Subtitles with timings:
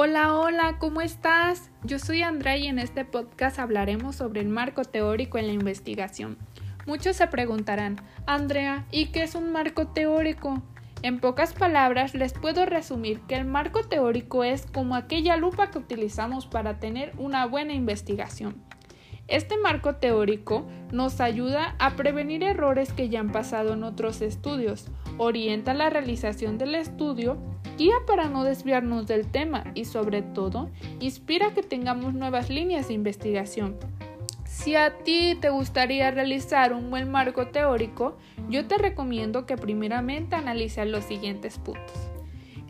[0.00, 1.72] Hola, hola, ¿cómo estás?
[1.82, 6.38] Yo soy Andrea y en este podcast hablaremos sobre el marco teórico en la investigación.
[6.86, 10.62] Muchos se preguntarán, Andrea, ¿y qué es un marco teórico?
[11.02, 15.78] En pocas palabras les puedo resumir que el marco teórico es como aquella lupa que
[15.78, 18.67] utilizamos para tener una buena investigación.
[19.28, 24.86] Este marco teórico nos ayuda a prevenir errores que ya han pasado en otros estudios,
[25.18, 27.36] orienta la realización del estudio,
[27.76, 32.94] guía para no desviarnos del tema y sobre todo inspira que tengamos nuevas líneas de
[32.94, 33.76] investigación.
[34.46, 38.16] Si a ti te gustaría realizar un buen marco teórico,
[38.48, 42.08] yo te recomiendo que primeramente analices los siguientes puntos.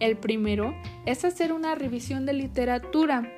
[0.00, 0.74] El primero
[1.06, 3.32] es hacer una revisión de literatura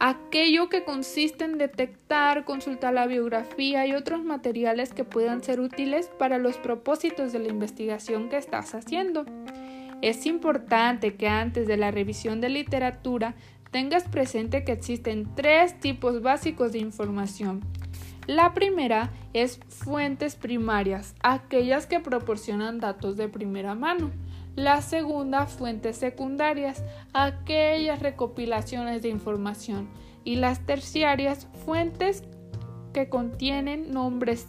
[0.00, 6.10] aquello que consiste en detectar, consultar la biografía y otros materiales que puedan ser útiles
[6.18, 9.26] para los propósitos de la investigación que estás haciendo.
[10.00, 13.34] Es importante que antes de la revisión de literatura
[13.70, 17.60] tengas presente que existen tres tipos básicos de información.
[18.26, 24.10] La primera es fuentes primarias, aquellas que proporcionan datos de primera mano.
[24.56, 29.88] La segunda, fuentes secundarias, aquellas recopilaciones de información.
[30.24, 32.24] Y las terciarias, fuentes
[32.92, 34.48] que contienen nombres,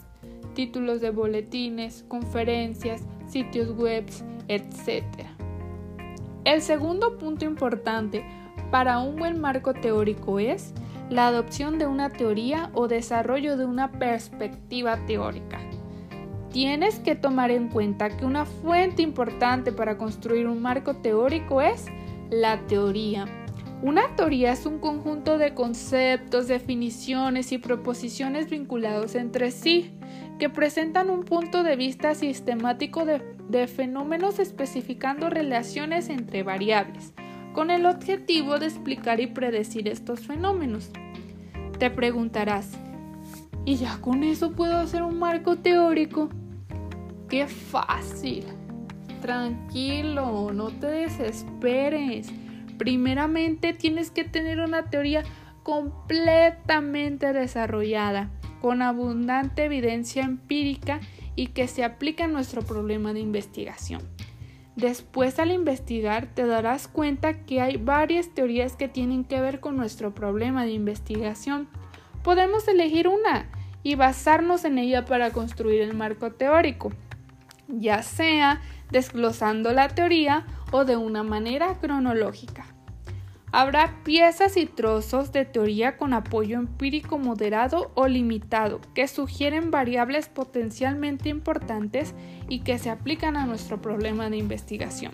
[0.54, 4.06] títulos de boletines, conferencias, sitios web,
[4.48, 5.06] etc.
[6.44, 8.26] El segundo punto importante
[8.72, 10.74] para un buen marco teórico es
[11.10, 15.61] la adopción de una teoría o desarrollo de una perspectiva teórica.
[16.52, 21.86] Tienes que tomar en cuenta que una fuente importante para construir un marco teórico es
[22.30, 23.26] la teoría.
[23.82, 29.94] Una teoría es un conjunto de conceptos, definiciones y proposiciones vinculados entre sí,
[30.40, 37.14] que presentan un punto de vista sistemático de, fenómenos especificando relaciones entre variables,
[37.54, 40.92] con el objetivo de explicar y predecir estos fenómenos.
[41.80, 42.72] Te preguntarás,
[43.64, 46.30] ¿y ya con eso puedo hacer un marco teórico?
[47.32, 48.44] ¡Qué fácil!
[49.22, 52.28] Tranquilo, no te desesperes.
[52.78, 55.24] Primeramente tienes que tener una teoría
[55.64, 61.00] completamente desarrollada, con abundante evidencia empírica
[61.38, 64.02] y que se aplique a nuestro problema de investigación.
[64.76, 69.78] Después al investigar te darás cuenta que hay varias teorías que tienen que ver con
[69.78, 71.70] nuestro problema de investigación.
[72.24, 73.50] Podemos elegir una
[73.84, 76.92] y basarnos en ella para construir el marco teórico
[77.68, 78.62] ya sea
[78.92, 82.66] desglosando la teoría o de una manera cronológica.
[83.54, 90.30] Habrá piezas y trozos de teoría con apoyo empírico moderado o limitado que sugieren variables
[90.30, 92.16] potencialmente importantes
[92.48, 95.12] y que se aplican a nuestro problema de investigación.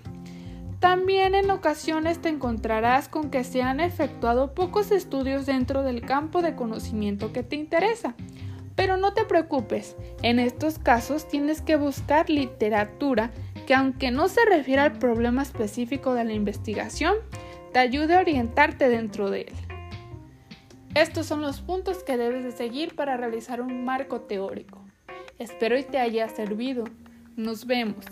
[0.80, 6.44] También en ocasiones te encontrarás con que se han efectuado pocos estudios dentro del campo
[6.44, 8.14] de conocimiento que te interesa,
[8.78, 13.32] pero no te preocupes, en estos casos tienes que buscar literatura
[13.66, 17.16] que aunque no se refiera al problema específico de la investigación,
[17.74, 19.56] te ayude a orientarte dentro de él.
[20.94, 24.86] Estos son los puntos que debes de seguir para realizar un marco teórico.
[25.40, 26.86] Espero y te haya servido.
[27.36, 28.06] Nos vemos.